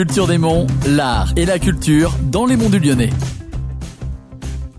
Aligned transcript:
Culture 0.00 0.26
des 0.26 0.38
Monts, 0.38 0.66
l'art 0.86 1.30
et 1.36 1.44
la 1.44 1.58
culture 1.58 2.16
dans 2.22 2.46
les 2.46 2.56
monts 2.56 2.70
du 2.70 2.78
Lyonnais. 2.78 3.10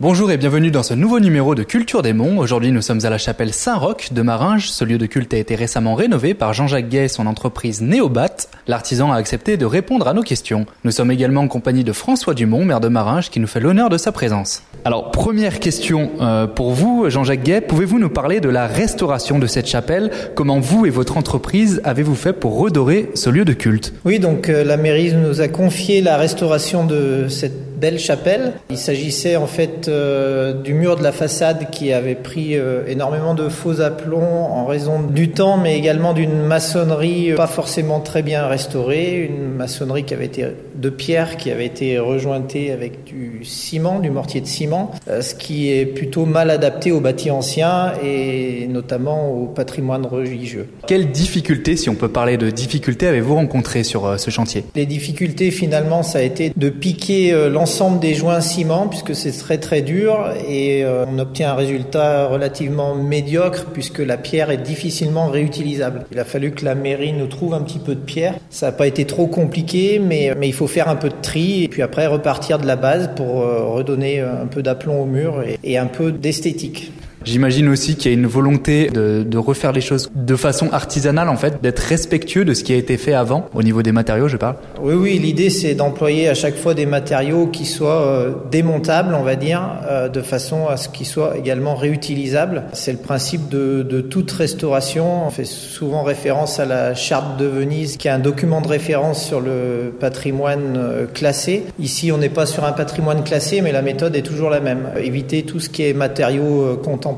Bonjour 0.00 0.30
et 0.30 0.38
bienvenue 0.38 0.70
dans 0.70 0.82
ce 0.82 0.94
nouveau 0.94 1.20
numéro 1.20 1.54
de 1.54 1.64
Culture 1.64 2.00
des 2.00 2.14
Monts. 2.14 2.38
Aujourd'hui, 2.38 2.72
nous 2.72 2.80
sommes 2.80 3.04
à 3.04 3.10
la 3.10 3.18
chapelle 3.18 3.52
Saint-Roch 3.52 4.14
de 4.14 4.22
Maringes. 4.22 4.70
Ce 4.70 4.86
lieu 4.86 4.96
de 4.96 5.04
culte 5.04 5.34
a 5.34 5.36
été 5.36 5.54
récemment 5.54 5.96
rénové 5.96 6.32
par 6.32 6.54
Jean-Jacques 6.54 6.88
Gay 6.88 7.04
et 7.04 7.08
son 7.08 7.26
entreprise 7.26 7.82
Néobat. 7.82 8.48
L'artisan 8.66 9.12
a 9.12 9.16
accepté 9.16 9.58
de 9.58 9.66
répondre 9.66 10.08
à 10.08 10.14
nos 10.14 10.22
questions. 10.22 10.64
Nous 10.82 10.92
sommes 10.92 11.10
également 11.10 11.42
en 11.42 11.48
compagnie 11.48 11.84
de 11.84 11.92
François 11.92 12.32
Dumont, 12.32 12.64
maire 12.64 12.80
de 12.80 12.88
Maringes, 12.88 13.28
qui 13.28 13.38
nous 13.38 13.46
fait 13.46 13.60
l'honneur 13.60 13.90
de 13.90 13.98
sa 13.98 14.12
présence. 14.12 14.62
Alors, 14.84 15.12
première 15.12 15.60
question 15.60 16.10
euh, 16.20 16.48
pour 16.48 16.72
vous, 16.72 17.08
Jean-Jacques 17.08 17.44
Gay. 17.44 17.60
Pouvez-vous 17.60 18.00
nous 18.00 18.08
parler 18.08 18.40
de 18.40 18.48
la 18.48 18.66
restauration 18.66 19.38
de 19.38 19.46
cette 19.46 19.68
chapelle? 19.68 20.10
Comment 20.34 20.58
vous 20.58 20.86
et 20.86 20.90
votre 20.90 21.16
entreprise 21.16 21.80
avez-vous 21.84 22.16
fait 22.16 22.32
pour 22.32 22.58
redorer 22.58 23.08
ce 23.14 23.30
lieu 23.30 23.44
de 23.44 23.52
culte? 23.52 23.94
Oui, 24.04 24.18
donc 24.18 24.48
euh, 24.48 24.64
la 24.64 24.76
mairie 24.76 25.12
nous 25.14 25.40
a 25.40 25.46
confié 25.46 26.00
la 26.00 26.16
restauration 26.16 26.84
de 26.84 27.28
cette 27.28 27.78
belle 27.78 28.00
chapelle. 28.00 28.54
Il 28.70 28.76
s'agissait 28.76 29.36
en 29.36 29.46
fait 29.46 29.86
euh, 29.86 30.52
du 30.52 30.74
mur 30.74 30.96
de 30.96 31.04
la 31.04 31.12
façade 31.12 31.70
qui 31.70 31.92
avait 31.92 32.16
pris 32.16 32.56
énormément 32.88 33.34
de 33.34 33.48
faux 33.48 33.80
aplombs 33.80 34.48
en 34.50 34.66
raison 34.66 35.00
du 35.00 35.30
temps, 35.30 35.58
mais 35.58 35.78
également 35.78 36.12
d'une 36.12 36.42
maçonnerie 36.42 37.34
pas 37.36 37.46
forcément 37.46 38.00
très 38.00 38.22
bien 38.22 38.48
restaurée, 38.48 39.30
une 39.30 39.54
maçonnerie 39.54 40.02
qui 40.02 40.14
avait 40.14 40.26
été 40.26 40.46
de 40.82 40.90
pierre, 40.90 41.36
qui 41.36 41.50
avait 41.50 41.66
été 41.66 41.98
rejointée 41.98 42.70
avec 42.72 43.04
du 43.04 43.44
ciment, 43.44 43.98
du 43.98 44.10
mortier 44.10 44.40
de 44.40 44.46
ciment, 44.46 44.90
euh, 45.08 45.22
ce 45.22 45.34
qui 45.34 45.70
est 45.72 45.86
plutôt 45.86 46.26
mal 46.26 46.50
adapté 46.50 46.92
aux 46.92 47.00
bâtis 47.00 47.30
anciens 47.30 47.92
et 48.04 48.66
notamment 48.68 49.32
au 49.32 49.46
patrimoine 49.46 50.06
religieux. 50.06 50.68
Quelles 50.86 51.10
difficultés, 51.10 51.76
si 51.76 51.88
on 51.88 51.94
peut 51.94 52.08
parler 52.08 52.36
de 52.36 52.50
difficultés, 52.50 53.06
avez-vous 53.06 53.34
rencontrées 53.34 53.84
sur 53.84 54.20
ce 54.20 54.30
chantier? 54.30 54.64
Les 54.74 54.86
difficultés 54.86 55.50
finalement, 55.50 56.02
ça 56.02 56.18
a 56.18 56.22
été 56.22 56.52
de 56.54 56.68
piquer 56.68 57.32
l'ensemble 57.48 57.62
l'ensemble 57.62 58.00
des 58.00 58.14
joints 58.14 58.40
ciment 58.40 58.88
puisque 58.88 59.14
c'est 59.14 59.30
très 59.30 59.56
très 59.56 59.82
dur 59.82 60.34
et 60.48 60.84
euh, 60.84 61.06
on 61.08 61.18
obtient 61.20 61.52
un 61.52 61.54
résultat 61.54 62.26
relativement 62.26 62.94
médiocre 62.94 63.66
puisque 63.72 64.00
la 64.00 64.16
pierre 64.16 64.50
est 64.50 64.58
difficilement 64.58 65.28
réutilisable. 65.28 66.04
Il 66.10 66.18
a 66.18 66.24
fallu 66.24 66.50
que 66.50 66.64
la 66.64 66.74
mairie 66.74 67.12
nous 67.12 67.28
trouve 67.28 67.54
un 67.54 67.62
petit 67.62 67.78
peu 67.78 67.94
de 67.94 68.00
pierre. 68.00 68.34
Ça 68.50 68.66
n'a 68.66 68.72
pas 68.72 68.88
été 68.88 69.06
trop 69.06 69.28
compliqué 69.28 70.00
mais, 70.00 70.34
mais 70.36 70.48
il 70.48 70.52
faut 70.52 70.66
faire 70.72 70.88
un 70.88 70.96
peu 70.96 71.08
de 71.08 71.14
tri 71.20 71.62
et 71.62 71.68
puis 71.68 71.82
après 71.82 72.06
repartir 72.06 72.58
de 72.58 72.66
la 72.66 72.76
base 72.76 73.10
pour 73.14 73.42
euh, 73.42 73.64
redonner 73.64 74.20
un 74.20 74.46
peu 74.46 74.62
d'aplomb 74.62 75.02
au 75.02 75.06
mur 75.06 75.42
et, 75.42 75.58
et 75.62 75.78
un 75.78 75.86
peu 75.86 76.10
d'esthétique. 76.10 76.92
J'imagine 77.24 77.68
aussi 77.68 77.96
qu'il 77.96 78.10
y 78.10 78.14
a 78.14 78.18
une 78.18 78.26
volonté 78.26 78.88
de, 78.90 79.38
refaire 79.38 79.72
les 79.72 79.80
choses 79.80 80.10
de 80.14 80.36
façon 80.36 80.68
artisanale, 80.72 81.28
en 81.28 81.36
fait, 81.36 81.60
d'être 81.62 81.80
respectueux 81.80 82.44
de 82.44 82.54
ce 82.54 82.62
qui 82.62 82.72
a 82.72 82.76
été 82.76 82.96
fait 82.96 83.14
avant, 83.14 83.48
au 83.54 83.62
niveau 83.62 83.82
des 83.82 83.92
matériaux, 83.92 84.28
je 84.28 84.36
parle. 84.36 84.56
Oui, 84.80 84.94
oui, 84.94 85.18
l'idée 85.18 85.50
c'est 85.50 85.74
d'employer 85.74 86.28
à 86.28 86.34
chaque 86.34 86.56
fois 86.56 86.74
des 86.74 86.86
matériaux 86.86 87.46
qui 87.46 87.66
soient 87.66 88.02
euh, 88.02 88.32
démontables, 88.50 89.14
on 89.14 89.22
va 89.22 89.36
dire, 89.36 89.62
euh, 89.88 90.08
de 90.08 90.20
façon 90.20 90.68
à 90.68 90.76
ce 90.76 90.88
qu'ils 90.88 91.06
soient 91.06 91.36
également 91.36 91.74
réutilisables. 91.74 92.64
C'est 92.72 92.92
le 92.92 92.98
principe 92.98 93.48
de, 93.48 93.82
de, 93.82 94.00
toute 94.00 94.30
restauration. 94.30 95.26
On 95.26 95.30
fait 95.30 95.44
souvent 95.44 96.02
référence 96.02 96.60
à 96.60 96.66
la 96.66 96.94
charte 96.94 97.38
de 97.38 97.46
Venise, 97.46 97.96
qui 97.96 98.08
est 98.08 98.12
un 98.12 98.18
document 98.18 98.60
de 98.60 98.68
référence 98.68 99.24
sur 99.24 99.40
le 99.40 99.92
patrimoine 99.98 100.76
euh, 100.76 101.06
classé. 101.06 101.64
Ici, 101.80 102.12
on 102.12 102.18
n'est 102.18 102.28
pas 102.28 102.46
sur 102.46 102.64
un 102.64 102.72
patrimoine 102.72 103.24
classé, 103.24 103.60
mais 103.60 103.72
la 103.72 103.82
méthode 103.82 104.14
est 104.14 104.22
toujours 104.22 104.50
la 104.50 104.60
même. 104.60 104.90
Éviter 104.96 105.42
tout 105.42 105.58
ce 105.58 105.68
qui 105.68 105.82
est 105.82 105.94
matériaux 105.94 106.76
contemporains 106.82 107.11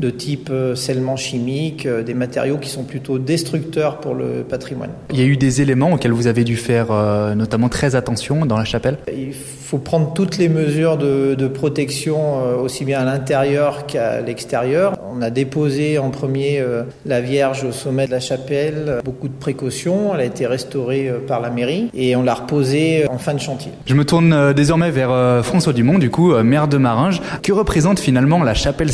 de 0.00 0.10
type 0.10 0.48
euh, 0.50 0.74
scellement 0.74 1.16
chimique, 1.16 1.86
euh, 1.86 2.02
des 2.02 2.14
matériaux 2.14 2.58
qui 2.58 2.68
sont 2.68 2.84
plutôt 2.84 3.18
destructeurs 3.18 3.98
pour 3.98 4.14
le 4.14 4.44
patrimoine. 4.48 4.90
Il 5.10 5.18
y 5.18 5.22
a 5.22 5.26
eu 5.26 5.36
des 5.36 5.60
éléments 5.60 5.92
auxquels 5.92 6.12
vous 6.12 6.26
avez 6.26 6.44
dû 6.44 6.56
faire 6.56 6.86
euh, 6.90 7.34
notamment 7.34 7.68
très 7.68 7.94
attention 7.94 8.46
dans 8.46 8.56
la 8.56 8.64
chapelle 8.64 8.98
Il 9.14 9.32
faut 9.34 9.78
prendre 9.78 10.12
toutes 10.14 10.38
les 10.38 10.48
mesures 10.48 10.96
de, 10.96 11.34
de 11.34 11.48
protection 11.48 12.58
aussi 12.58 12.84
bien 12.84 13.00
à 13.00 13.04
l'intérieur 13.04 13.86
qu'à 13.86 14.20
l'extérieur. 14.20 14.96
On 15.14 15.20
a 15.20 15.30
déposé 15.30 15.98
en 15.98 16.10
premier 16.10 16.64
la 17.04 17.20
Vierge 17.20 17.64
au 17.64 17.72
sommet 17.72 18.06
de 18.06 18.10
la 18.10 18.20
chapelle, 18.20 19.00
beaucoup 19.04 19.28
de 19.28 19.34
précautions, 19.34 20.14
elle 20.14 20.20
a 20.20 20.24
été 20.24 20.46
restaurée 20.46 21.12
par 21.26 21.40
la 21.40 21.50
mairie 21.50 21.90
et 21.92 22.16
on 22.16 22.22
l'a 22.22 22.34
reposée 22.34 23.06
en 23.10 23.18
fin 23.18 23.34
de 23.34 23.40
chantier. 23.40 23.70
Je 23.84 23.92
me 23.92 24.06
tourne 24.06 24.54
désormais 24.54 24.90
vers 24.90 25.44
François 25.44 25.74
Dumont, 25.74 25.98
du 25.98 26.08
coup 26.10 26.32
maire 26.42 26.66
de 26.66 26.78
Maringes. 26.78 27.20
Que 27.42 27.52
représente 27.52 27.98
finalement 27.98 28.42
la 28.42 28.54
chapelle 28.54 28.92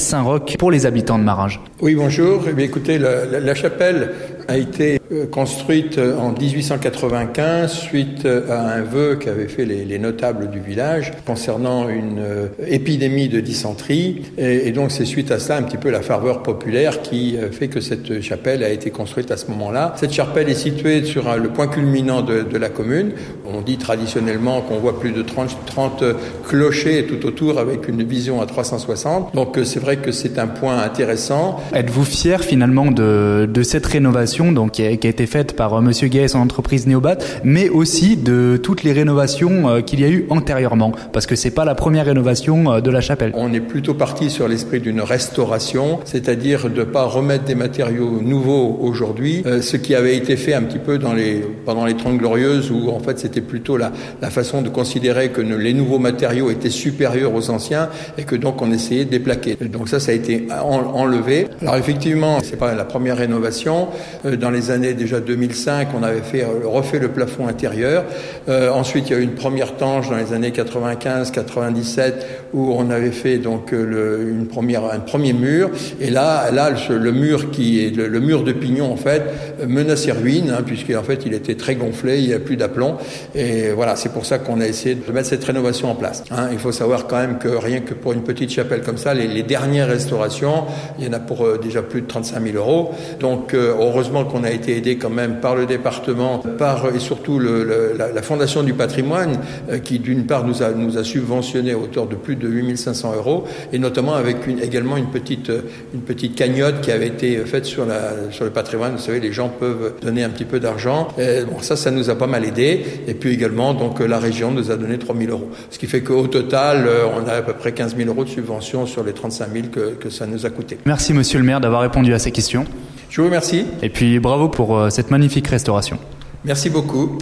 Pour 0.59 0.71
les 0.71 0.87
habitants 0.87 1.19
de 1.19 1.25
Maringes 1.25 1.61
Oui, 1.85 1.95
bonjour. 1.97 2.45
Eh 2.49 2.55
bien, 2.55 2.65
écoutez, 2.65 2.97
la, 2.99 3.55
chapelle 3.55 4.13
a 4.49 4.57
été 4.57 4.99
euh, 5.13 5.27
construite 5.27 5.99
en 5.99 6.33
1895 6.33 7.71
suite 7.71 8.27
à 8.27 8.73
un 8.73 8.81
vœu 8.81 9.17
qu'avaient 9.17 9.49
fait 9.49 9.67
les, 9.67 9.85
les, 9.85 9.99
notables 9.99 10.49
du 10.49 10.61
village 10.61 11.13
concernant 11.27 11.91
une 11.91 12.21
euh, 12.21 12.47
épidémie 12.67 13.29
de 13.29 13.41
dysenterie. 13.41 14.23
Et, 14.39 14.73
donc 14.73 14.93
c'est 14.93 15.05
suite 15.05 15.31
à 15.31 15.39
ça 15.39 15.59
un 15.59 15.63
petit 15.63 15.77
peu 15.77 15.91
la 15.91 16.01
ferveur 16.01 16.43
populaire 16.43 17.03
qui 17.03 17.37
euh, 17.37 17.51
fait 17.51 17.69
que 17.69 17.81
cette 17.81 18.23
chapelle 18.23 18.65
a 18.65 18.71
été 18.71 18.91
construite 18.91 19.31
à 19.31 19.37
ce 19.37 19.51
moment-là. 19.51 19.93
Cette 19.97 20.13
chapelle 20.13 20.49
est 20.49 20.55
située 20.55 21.05
sur 21.05 21.37
le 21.37 21.51
point 21.51 21.67
culminant 21.67 22.23
de, 22.23 22.57
la 22.57 22.71
commune. 22.71 23.13
On 23.47 23.61
dit 23.61 23.77
traditionnellement 23.77 24.63
qu'on 24.63 24.79
voit 24.79 24.99
plus 24.99 25.13
de 25.13 25.21
30, 25.21 25.55
30 25.67 26.05
clochers 26.49 27.05
tout 27.05 27.27
autour 27.27 27.59
avec 27.59 27.89
une 27.89 28.03
vision 28.05 28.41
à 28.41 28.47
360. 28.47 29.35
Donc 29.35 29.59
c'est 29.65 29.81
vrai 29.81 29.99
que 29.99 30.13
c'est 30.13 30.39
un 30.39 30.47
point 30.47 30.79
intéressant. 30.79 31.61
Êtes-vous 31.75 32.05
fier 32.05 32.45
finalement 32.45 32.93
de, 32.93 33.49
de 33.53 33.63
cette 33.65 33.85
rénovation 33.85 34.53
donc, 34.53 34.71
qui, 34.73 34.87
a, 34.87 34.97
qui 34.97 35.09
a 35.09 35.11
été 35.11 35.27
faite 35.27 35.57
par 35.57 35.75
euh, 35.75 35.81
Monsieur 35.81 36.07
Gay 36.07 36.23
et 36.23 36.29
son 36.29 36.39
entreprise 36.39 36.87
Neobat, 36.87 37.19
mais 37.43 37.69
aussi 37.69 38.17
de 38.17 38.61
toutes 38.63 38.85
les 38.85 38.93
rénovations 38.93 39.69
euh, 39.69 39.81
qu'il 39.81 39.99
y 39.99 40.05
a 40.05 40.09
eu 40.09 40.25
antérieurement, 40.31 40.93
parce 41.13 41.27
que 41.27 41.35
c'est 41.35 41.51
pas 41.51 41.65
la 41.65 41.75
première 41.75 42.07
rénovation 42.07 42.75
euh, 42.75 42.81
de 42.81 42.93
la 42.93 43.01
chapelle. 43.01 43.33
On 43.35 43.53
est 43.53 43.61
plutôt 43.61 43.95
parti 43.95 44.31
sur 44.31 44.47
l'esprit 44.47 44.79
d'une 44.79 45.01
restauration, 45.01 45.99
c'est-à-dire 46.05 46.71
de 46.71 46.85
pas 46.85 47.07
remettre 47.07 47.43
des 47.43 47.57
matériaux 47.57 48.21
nouveaux 48.23 48.79
aujourd'hui, 48.81 49.43
ce 49.61 49.77
qui 49.77 49.97
avait 49.97 50.17
été 50.17 50.37
fait 50.37 50.55
un 50.55 50.63
petit 50.63 50.79
peu 50.79 50.99
dans 50.99 51.13
les, 51.13 51.45
pendant 51.65 51.87
les 51.87 51.97
Trente 51.97 52.19
Glorieuses, 52.19 52.71
où 52.71 52.91
en 52.91 53.01
fait 53.01 53.19
c'était 53.19 53.41
plutôt 53.41 53.77
la, 53.77 53.91
la 54.23 54.31
façon 54.31 54.63
de 54.63 54.69
considérer 54.69 55.31
que 55.31 55.41
les 55.41 55.75
nouveaux 55.75 55.99
matériaux 55.99 56.51
étaient 56.51 56.71
supérieurs 56.71 57.35
aux 57.35 57.51
anciens 57.51 57.89
et 58.17 58.23
que 58.23 58.37
donc 58.37 58.63
on 58.63 58.71
essayait 58.71 59.05
de 59.07 59.11
les 59.11 59.19
plaquer. 59.19 59.57
Donc 59.61 59.89
ça, 59.89 59.99
ça 59.99 60.13
a 60.13 60.15
été 60.15 60.47
en, 60.51 60.79
enlevé. 60.95 61.49
Alors 61.65 61.77
effectivement, 61.77 62.41
c'est 62.43 62.59
pas 62.59 62.75
la 62.75 62.85
première 62.85 63.17
rénovation. 63.17 63.89
Euh, 64.27 64.37
dans 64.37 64.51
les 64.51 64.71
années 64.71 64.93
déjà 64.93 65.21
2005, 65.21 65.89
on 65.99 66.03
avait 66.03 66.21
fait 66.21 66.45
refait 66.45 66.99
le 66.99 67.09
plafond 67.09 67.49
intérieur. 67.49 68.05
Euh, 68.51 68.71
ensuite, 68.71 69.09
il 69.09 69.13
y 69.15 69.17
a 69.17 69.19
eu 69.19 69.23
une 69.23 69.35
première 69.35 69.77
tange 69.77 70.11
dans 70.11 70.17
les 70.17 70.35
années 70.35 70.51
95-97 70.51 72.13
où 72.53 72.75
on 72.77 72.91
avait 72.91 73.13
fait 73.13 73.39
donc 73.39 73.71
le, 73.73 74.29
une 74.29 74.47
première 74.47 74.85
un 74.85 74.99
premier 74.99 75.33
mur. 75.33 75.71
Et 76.03 76.11
là, 76.11 76.51
là, 76.51 76.71
le, 76.91 77.13
mur 77.13 77.51
qui 77.51 77.83
est 77.83 77.97
le, 77.97 78.21
mur 78.21 78.45
de 78.45 78.53
pignon 78.53 78.93
en 78.93 78.97
fait 78.97 79.23
menaçait 79.67 80.13
ruine 80.13 80.55
hein, 80.55 80.63
puisqu'en 80.67 81.03
fait 81.03 81.23
il 81.25 81.33
était 81.33 81.55
très 81.55 81.77
gonflé, 81.77 82.19
il 82.19 82.27
n'y 82.27 82.35
a 82.35 82.41
plus 82.41 82.59
d'aplomb. 82.59 82.99
Et 83.35 83.71
voilà, 83.71 83.97
c'est 83.97 84.13
pour 84.13 84.27
ça 84.27 84.39
qu'on 84.39 84.61
a 84.61 84.67
essayé 84.67 84.97
de 84.97 85.13
mettre 85.13 85.31
cette 85.31 85.45
rénovation 85.45 85.91
en 85.91 85.95
place. 85.95 86.25
Hein. 86.31 86.49
Il 86.53 86.59
faut 86.59 86.73
savoir 86.73 87.07
quand 87.07 87.17
même 87.17 87.39
que 87.39 87.49
rien 87.49 87.81
que 87.81 87.95
pour 87.95 88.13
une 88.13 88.23
petite 88.23 88.51
chapelle 88.51 88.83
comme 88.83 88.99
ça, 88.99 89.15
les 89.15 89.43
dernières 89.43 89.89
restaurations, 89.89 90.65
il 90.99 91.07
y 91.07 91.09
en 91.09 91.13
a 91.15 91.21
pour 91.21 91.44
euh, 91.45 91.59
déjà 91.59 91.83
plus 91.83 92.03
de 92.03 92.07
35 92.07 92.43
000 92.43 92.57
euros. 92.57 92.93
Donc 93.21 93.55
euh, 93.55 93.75
heureusement 93.79 94.25
qu'on 94.25 94.45
a 94.45 94.51
été 94.51 94.77
aidé 94.77 94.97
quand 94.97 95.11
même 95.11 95.41
par 95.41 95.55
le 95.55 95.67
département, 95.67 96.39
par 96.39 96.95
et 96.95 96.99
surtout 96.99 97.39
la, 97.39 98.23
Fondation 98.23 98.63
du 98.63 98.73
patrimoine, 98.73 99.39
euh, 99.71 99.79
qui 99.79 99.99
d'une 99.99 100.27
part 100.27 100.47
nous 100.47 100.63
a, 100.63 100.71
nous 100.71 100.97
a 100.97 101.05
subventionné 101.05 101.73
à 101.73 101.79
hauteur 101.79 102.07
de 102.07 102.15
plus 102.15 102.37
de 102.37 102.49
8500 102.49 103.15
euros, 103.17 103.45
et 103.73 103.79
notamment 103.79 104.15
avec 104.15 104.37
également 104.63 104.97
une 104.97 105.11
petite, 105.11 105.53
une 105.93 106.01
petite 106.01 106.35
cagnotte 106.35 106.81
qui 106.81 106.91
avait 106.91 107.09
été 107.09 107.37
faite 107.45 107.67
sur, 107.67 107.85
la, 107.85 108.31
sur 108.31 108.45
le 108.45 108.51
patrimoine. 108.51 108.93
Vous 108.93 109.03
savez, 109.03 109.21
les 109.21 109.33
gens 109.33 109.51
peuvent 109.51 109.95
donner 110.01 110.25
un 110.25 110.31
petit 110.31 110.47
peu 110.47 110.59
d'argent. 110.59 111.09
Bon, 111.19 111.61
ça, 111.61 111.77
ça 111.77 111.91
nous 111.91 112.09
a 112.09 112.15
pas 112.15 112.27
mal 112.27 112.45
aidé. 112.45 112.83
Et 113.07 113.15
puis 113.15 113.35
également, 113.35 113.75
donc 113.75 114.01
la 114.01 114.19
région 114.19 114.51
nous 114.51 114.71
a 114.71 114.77
donné 114.77 114.99
3000 114.99 115.31
euros. 115.31 115.51
Ce 115.71 115.79
qui 115.79 115.87
fait 115.87 116.01
qu'au 116.01 116.27
total, 116.27 116.89
on 117.15 117.29
a 117.29 117.35
à 117.35 117.43
peu 117.43 117.53
près 117.53 117.73
15 117.73 117.97
000 117.97 118.09
euros 118.09 118.25
de 118.25 118.31
subvention 118.31 118.87
sur 118.87 119.05
les 119.05 119.13
35 119.13 119.49
000 119.53 119.67
que, 119.69 119.95
que 119.95 120.11
ça 120.11 120.27
nous 120.27 120.47
a 120.47 120.51
coûté. 120.51 120.79
Merci, 120.87 121.13
monsieur 121.13 121.34
le 121.39 121.45
maire, 121.45 121.61
d'avoir 121.61 121.83
répondu 121.83 122.13
à 122.15 122.19
ces 122.19 122.31
questions. 122.31 122.65
Je 123.11 123.21
vous 123.21 123.27
remercie. 123.27 123.67
Et 123.83 123.91
puis 123.91 124.19
bravo 124.19 124.49
pour 124.49 124.77
euh, 124.77 124.91
cette 124.91 125.11
magnifique 125.11 125.47
restauration. 125.47 125.99
Merci 126.45 126.69
beaucoup. 126.69 127.19